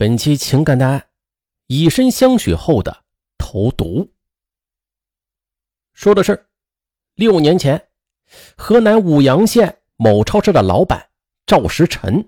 [0.00, 1.08] 本期情感案：
[1.66, 3.04] 以身相许后的
[3.36, 4.10] 投毒。
[5.92, 6.46] 说的是
[7.16, 7.88] 六年前，
[8.56, 11.10] 河南舞阳县某超市的老板
[11.44, 12.26] 赵时臣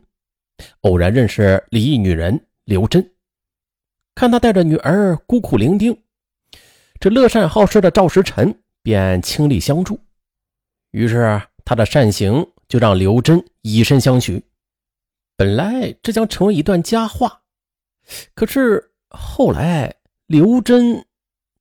[0.82, 3.14] 偶然认识离异女人刘真，
[4.14, 5.98] 看他带着女儿孤苦伶仃，
[7.00, 9.98] 这乐善好施的赵时臣便倾力相助，
[10.90, 14.44] 于是他的善行就让刘真以身相许。
[15.38, 17.38] 本来这将成为一段佳话。
[18.34, 19.94] 可是后来，
[20.26, 21.06] 刘真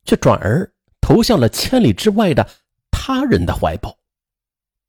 [0.05, 2.47] 却转而投向了千里之外的
[2.89, 3.97] 他人的怀抱。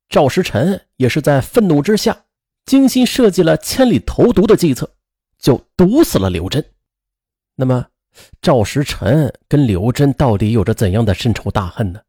[0.08, 2.24] 赵时臣也是在愤怒之下，
[2.64, 4.94] 精心设计了千里投毒的计策，
[5.38, 6.64] 就毒死了刘真。
[7.54, 7.86] 那么，
[8.40, 12.02] 赵时臣跟刘真到底有着怎样的深仇大恨呢？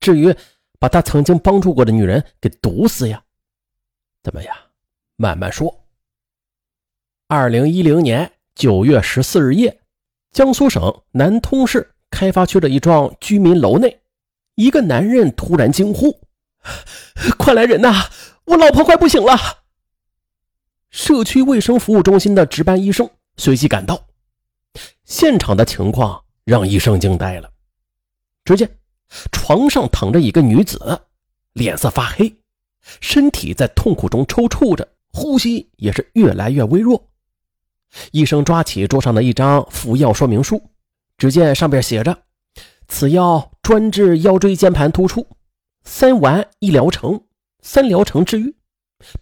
[0.00, 0.34] 至于
[0.78, 3.22] 把他曾经帮助过的女人给毒死呀？
[4.22, 4.56] 怎么样？
[5.16, 5.86] 慢慢说。
[7.26, 8.30] 二零一零年。
[8.54, 9.80] 九月十四日夜，
[10.32, 14.00] 江苏省南通市开发区的一幢居民楼内，
[14.56, 16.20] 一个男人突然惊呼
[17.38, 18.10] ：“快来人呐！
[18.44, 19.36] 我老婆快不行了！”
[20.90, 24.08] 社区卫生服务中心的值班医生随即赶到，
[25.04, 27.50] 现场的情况让医生惊呆了。
[28.44, 28.68] 只见
[29.30, 31.00] 床上躺着一个女子，
[31.52, 32.34] 脸色发黑，
[33.00, 37.09] 身体在痛苦中抽搐着，呼吸也是越来越微弱。
[38.12, 40.62] 医生抓起桌上的一张服药说明书，
[41.18, 42.16] 只见上边写着
[42.88, 45.26] ：“此药专治腰椎间盘突出，
[45.84, 47.20] 三丸一疗程，
[47.62, 48.54] 三疗程治愈，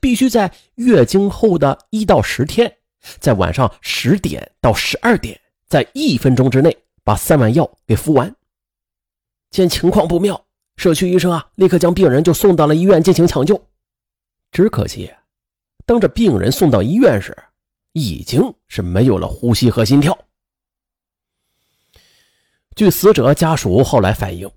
[0.00, 2.72] 必须在月经后的一到十天，
[3.18, 8.34] 在晚上十点到十二点，在一分钟之内把三丸药给服完。”
[9.50, 10.44] 见情况不妙，
[10.76, 13.60] 社区医生啊，立刻将病人就送到了医院进行抢救。
[14.52, 15.10] 只可惜，
[15.86, 17.36] 当这病人送到医院时，
[17.98, 20.16] 已经是没有了呼吸和心跳。
[22.76, 24.48] 据死者家属后来反映，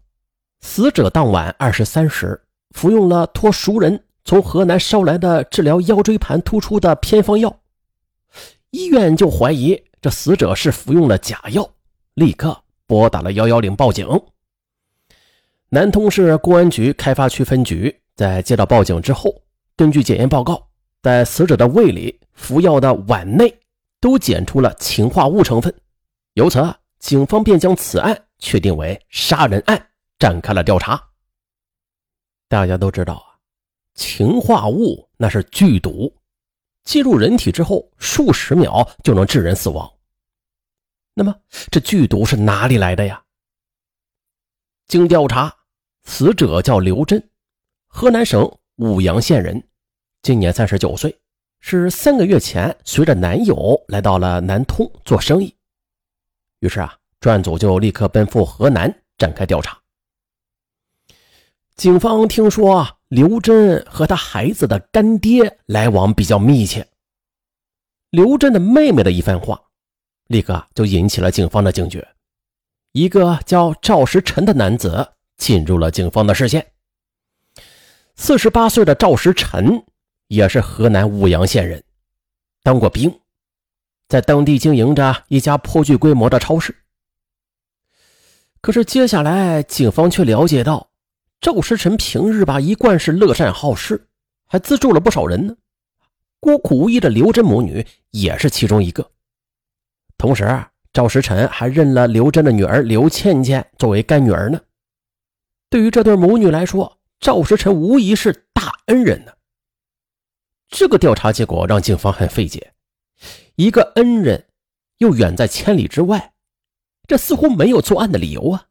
[0.61, 2.39] 死者当晚二十三时
[2.69, 7.59] 服用了托熟人从河南捎来的治疗腰椎盘突出的偏方药，
[8.69, 11.67] 医院就怀疑这死者是服用了假药，
[12.13, 14.07] 立刻拨打了幺幺零报警。
[15.69, 19.41] 南通市公安局开发区分局在接到报警之后，
[19.75, 20.67] 根据检验报告，
[21.01, 22.19] 在死者的胃里。
[22.33, 23.55] 服药的碗内
[23.99, 25.71] 都检出了氰化物成分，
[26.33, 30.99] 由此啊警方便将此案确定为杀人案，展开了调查。
[32.47, 33.37] 大家都知道啊，
[33.93, 36.11] 氰化物那是剧毒，
[36.83, 39.87] 进入人体之后数十秒就能致人死亡。
[41.13, 41.35] 那么
[41.69, 43.23] 这剧毒是哪里来的呀？
[44.87, 45.55] 经调查，
[46.05, 47.29] 死者叫刘真，
[47.85, 49.63] 河南省舞阳县人，
[50.21, 51.17] 今年三十九岁。
[51.63, 55.55] 是三个月前，随着男友来到了南通做生意。
[56.59, 59.79] 于是啊，专案组就立刻奔赴河南展开调查。
[61.75, 66.87] 警方听说刘真和他孩子的干爹来往比较密切，
[68.09, 69.61] 刘真的妹妹的一番话，
[70.27, 72.07] 立刻就引起了警方的警觉。
[72.93, 76.71] 一个叫赵时臣的男子进入了警方的视线。
[78.15, 79.85] 四十八岁的赵时臣。
[80.31, 81.83] 也是河南舞阳县人，
[82.63, 83.13] 当过兵，
[84.07, 86.73] 在当地经营着一家颇具规模的超市。
[88.61, 90.89] 可是接下来，警方却了解到，
[91.41, 94.07] 赵时臣平日吧一贯是乐善好施，
[94.47, 95.53] 还资助了不少人呢。
[96.39, 99.11] 孤苦无依的刘真母女也是其中一个。
[100.17, 100.63] 同时，
[100.93, 104.61] 赵时臣还认了刘真的女儿刘倩倩作为干女儿呢。
[105.69, 109.33] 对于这对母女来说，赵时臣无疑是大恩人呢。
[110.71, 112.73] 这个调查结果让警方很费解，
[113.55, 114.47] 一个恩人
[114.97, 116.33] 又远在千里之外，
[117.07, 118.65] 这似乎没有作案的理由啊。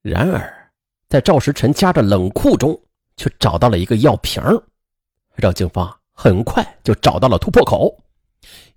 [0.00, 0.72] 然而，
[1.08, 2.80] 在赵时臣家的冷库中
[3.16, 4.40] 却找到了一个药瓶，
[5.34, 8.02] 让警方很快就找到了突破口。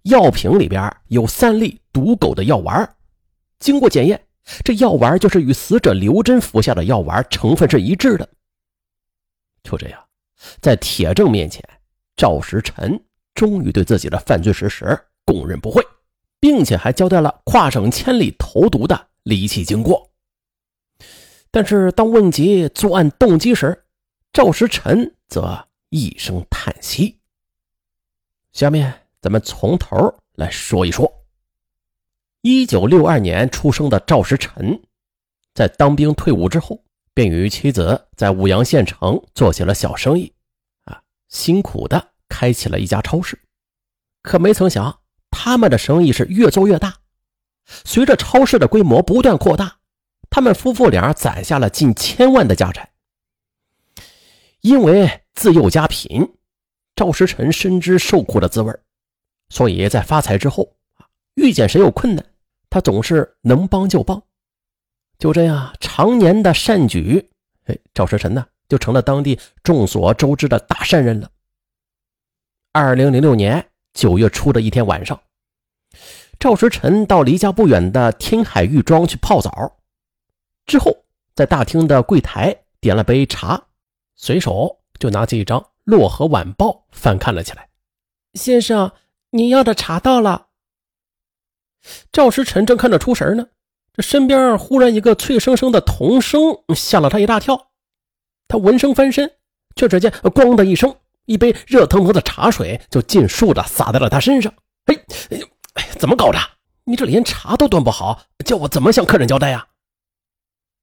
[0.01, 2.95] 药瓶里边有三粒毒狗的药丸，
[3.59, 4.21] 经过检验，
[4.65, 8.27] 这药丸就是与死者刘真服下的药丸成分是一致的。
[9.61, 10.03] 就这样，
[10.59, 11.63] 在铁证面前。
[12.15, 15.83] 赵时臣终于对自己的犯罪事实供认不讳，
[16.39, 20.09] 并且还交代了跨省千里投毒的离奇经过。
[21.49, 23.85] 但是，当问及作案动机时，
[24.31, 27.19] 赵时臣则一声叹息。
[28.51, 31.11] 下面咱们从头来说一说。
[32.41, 34.81] 一九六二年出生的赵时臣，
[35.53, 36.83] 在当兵退伍之后，
[37.13, 40.33] 便与妻子在武阳县城做起了小生意。
[41.33, 43.37] 辛苦的开启了一家超市，
[44.21, 45.01] 可没曾想，
[45.31, 46.95] 他们的生意是越做越大。
[47.83, 49.79] 随着超市的规模不断扩大，
[50.29, 52.87] 他们夫妇俩攒下了近千万的家产。
[54.61, 56.35] 因为自幼家贫，
[56.95, 58.71] 赵时臣深知受苦的滋味，
[59.49, 60.75] 所以在发财之后
[61.33, 62.23] 遇见谁有困难，
[62.69, 64.21] 他总是能帮就帮。
[65.17, 67.31] 就这样，常年的善举，
[67.65, 71.29] 哎，赵时臣呢就成了当地众所周知的大善人了。
[72.71, 75.21] 二零零六年九月初的一天晚上。
[76.39, 79.77] 赵时臣到离家不远的天海玉庄去泡澡，
[80.65, 81.05] 之后
[81.35, 83.67] 在大厅的柜台点了杯茶，
[84.15, 87.69] 随手就拿起一张《漯河晚报》翻看了起来。
[88.33, 88.91] 先生，
[89.29, 90.47] 您要的茶到了。
[92.11, 93.49] 赵时臣正看着出神呢，
[93.93, 96.41] 这身边忽然一个脆生生的童声
[96.75, 97.72] 吓了他一大跳。
[98.53, 99.31] 他闻声翻身，
[99.75, 100.95] 却只见“咣”的一声，
[101.25, 104.53] 一杯热腾腾的茶水就尽数的洒在了他身上。
[104.85, 104.95] 哎，
[105.31, 105.39] 哎！
[105.73, 106.37] 哎，怎么搞的？
[106.83, 109.69] 你这连茶都端不好，叫我怎么向客人交代呀？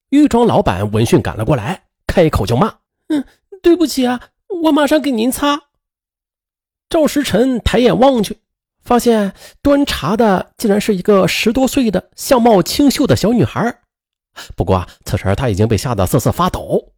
[0.09, 3.25] 玉庄老板闻讯赶了过来，开口就骂：“嗯，
[3.63, 4.21] 对不起啊，
[4.65, 5.67] 我马上给您擦。”
[6.91, 8.39] 赵时辰抬眼望去，
[8.83, 9.33] 发现
[9.63, 13.79] 端茶的竟然是一个十多岁的相貌清秀的小女孩。
[14.57, 16.90] 不过此时他已经被吓得瑟瑟发抖。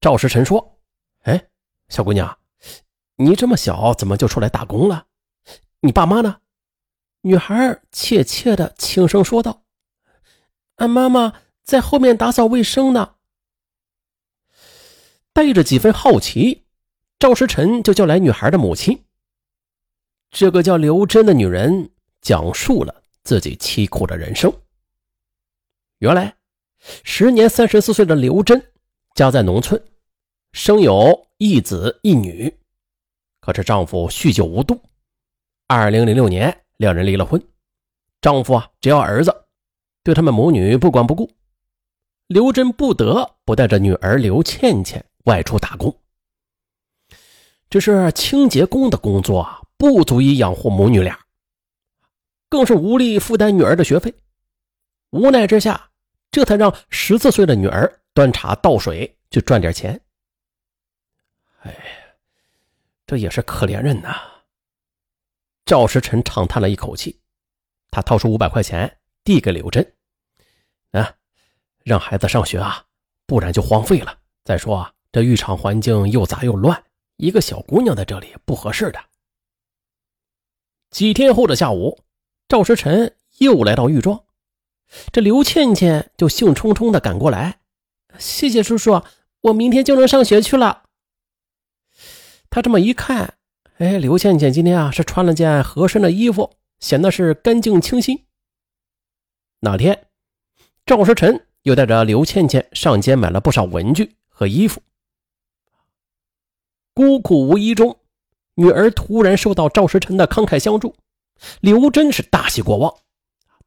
[0.00, 0.80] 赵时臣说
[1.24, 1.48] ：“哎，
[1.88, 2.38] 小姑娘，
[3.16, 5.06] 你这么小，怎么就出来打工了？
[5.80, 6.40] 你爸妈呢？”
[7.22, 9.64] 女孩怯怯的轻声说道
[10.76, 13.16] ：“俺妈妈在后面打扫卫生呢。”
[15.34, 16.64] 带着几分好奇，
[17.18, 19.04] 赵时臣就叫来女孩的母亲。
[20.30, 21.90] 这个叫刘真的女人
[22.22, 24.50] 讲述了自己凄苦的人生。
[25.98, 26.36] 原来，
[27.04, 28.72] 时年三十四岁的刘真
[29.14, 29.82] 家在农村，
[30.52, 32.52] 生有一子一女，
[33.40, 34.80] 可是丈夫酗酒无度。
[35.66, 36.56] 二零零六年。
[36.80, 37.38] 两人离了婚，
[38.22, 39.44] 丈夫啊只要儿子，
[40.02, 41.30] 对他们母女不管不顾。
[42.26, 45.94] 刘真不得不带着女儿刘倩倩外出打工。
[47.68, 51.20] 只是清洁工的工作啊不足以养活母女俩，
[52.48, 54.14] 更是无力负担女儿的学费。
[55.10, 55.90] 无奈之下，
[56.30, 60.00] 这才让十四岁的女儿端茶倒水去赚点钱。
[61.60, 61.76] 哎，
[63.10, 64.20] 这也是可怜人呐。
[65.64, 67.20] 赵时辰长叹了一口气，
[67.90, 69.94] 他掏出五百块钱递给刘真
[70.94, 71.16] ：“啊，
[71.82, 72.84] 让孩子上学啊，
[73.26, 74.16] 不然就荒废了。
[74.44, 76.84] 再说啊，这浴场环境又杂又乱，
[77.16, 79.00] 一个小姑娘在这里不合适的。”
[80.92, 82.04] 几天后的下午，
[82.46, 84.24] 赵时辰又来到浴庄，
[85.12, 87.62] 这刘倩倩就兴冲冲的赶过来
[88.20, 89.02] ：“谢谢叔叔，
[89.40, 90.84] 我明天就能上学去了。”
[92.50, 93.34] 他这么一看。
[93.78, 96.50] 哎，刘倩倩今天啊是穿了件合身的衣服，
[96.80, 98.26] 显得是干净清新。
[99.60, 100.06] 那天，
[100.84, 104.82] 赵时辰又带着刘倩倩上街买了不少文具和衣服。
[106.92, 107.96] 孤苦无依中，
[108.56, 110.94] 女儿突然受到赵时辰的慷慨相助，
[111.60, 112.92] 刘真是大喜过望。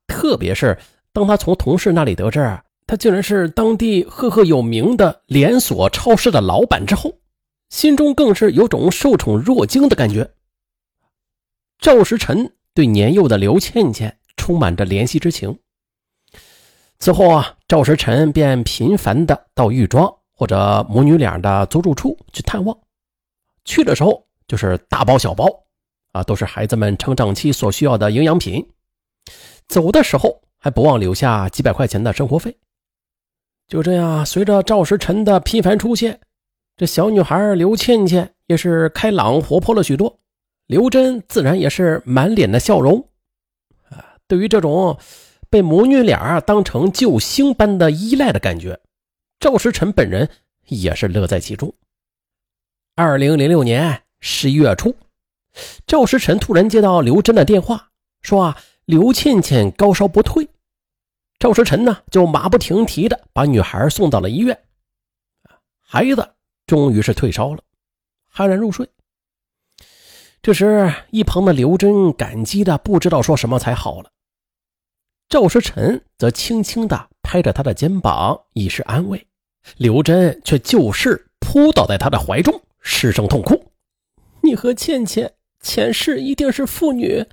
[0.05, 0.77] 特别是
[1.11, 7.17] 当他从同事那里得知他竟然是当地赫赫有名的连锁超市的老板之后。
[7.73, 10.29] 心中更是有种受宠若惊的感觉。
[11.79, 15.57] 赵时辰对年幼的刘倩倩充满着怜惜之情。
[16.99, 22.77] 此后啊，赵时辰便频繁的到玉庄或者母女俩的租住处去探望。
[23.65, 25.47] 去的时候就是大包小包，
[26.11, 28.63] 啊，都是孩子们成长期所需要的营养品。
[29.67, 32.55] 走的时候还不忘留下几百块钱的生活费。
[33.67, 36.19] 就这样，随着赵时辰的频繁出现。
[36.75, 40.19] 这小女孩刘倩倩也是开朗活泼了许多，
[40.65, 43.09] 刘真自然也是满脸的笑容。
[43.89, 44.97] 啊，对于这种
[45.51, 48.79] 被母女俩当成救星般的依赖的感觉，
[49.39, 50.27] 赵时辰本人
[50.65, 51.71] 也是乐在其中。
[52.95, 54.95] 二零零六年十一月初，
[55.85, 57.91] 赵时辰突然接到刘真的电话，
[58.23, 60.49] 说啊，刘倩倩高烧不退。
[61.37, 64.59] 赵时辰呢，就马不停蹄的把女孩送到了医院。
[65.79, 66.27] 孩子。
[66.65, 67.59] 终于是退烧了，
[68.33, 68.87] 酣然入睡。
[70.41, 74.09] 这时，一旁的刘真感激的不知道说什么才好了。
[75.29, 79.25] 赵时辰则轻轻的拍着他的肩膀以示安慰，
[79.77, 83.71] 刘真却就是扑倒在他的怀中，失声痛哭
[84.43, 87.25] ：“你和倩倩前世一定是父女，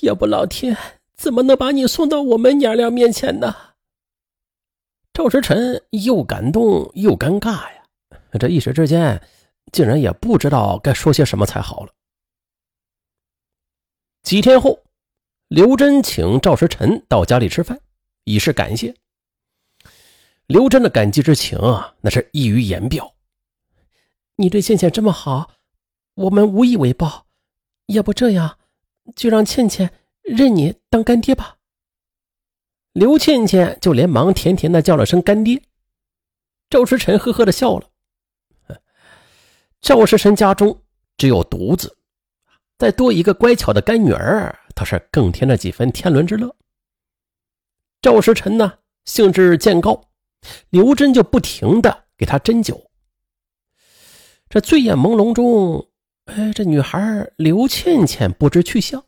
[0.00, 0.76] 要不老天
[1.14, 3.54] 怎么能把你送到我们娘俩面前呢？”
[5.12, 7.77] 赵时辰又感动又尴尬呀。
[8.36, 9.22] 这一时之间，
[9.72, 11.92] 竟然也不知道该说些什么才好了。
[14.22, 14.82] 几天后，
[15.46, 17.80] 刘真请赵时臣到家里吃饭，
[18.24, 18.94] 以示感谢。
[20.46, 23.14] 刘真的感激之情啊，那是溢于言表。
[24.36, 25.52] 你对倩倩这么好，
[26.14, 27.26] 我们无以为报。
[27.86, 28.58] 要不这样，
[29.16, 29.92] 就让倩倩
[30.22, 31.56] 认你当干爹吧。
[32.92, 35.62] 刘倩倩就连忙甜甜的叫了声干爹。
[36.68, 37.90] 赵时臣呵呵的笑了。
[39.80, 40.82] 赵世臣家中
[41.16, 41.96] 只有独子，
[42.76, 46.54] 再多一个乖巧的干女儿，倒是更添了几分天伦之乐。
[48.02, 50.00] 赵世臣呢，兴致渐高，
[50.70, 52.90] 刘真就不停的给他斟酒。
[54.48, 55.88] 这醉眼朦胧中，
[56.26, 59.04] 哎，这女孩刘倩倩不知去向，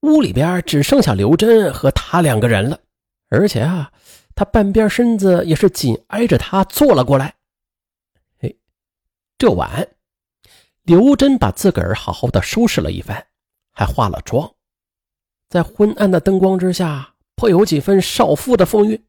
[0.00, 2.80] 屋里边只剩下刘真和他两个人了，
[3.28, 3.92] 而且啊，
[4.34, 7.34] 他半边身子也是紧挨着他坐了过来。
[8.40, 8.54] 哎，
[9.38, 9.88] 这晚。
[10.90, 13.28] 刘真把自个儿好好的收拾了一番，
[13.70, 14.52] 还化了妆，
[15.48, 19.00] 在昏暗的灯光之下，颇有几分少妇的风韵。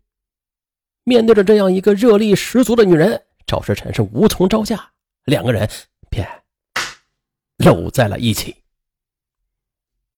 [1.05, 4.91] 面对着这样一个热力十足的女人，赵世臣是无从招架，
[5.25, 5.67] 两个人
[6.07, 6.29] 便
[7.57, 8.60] 搂在了一起。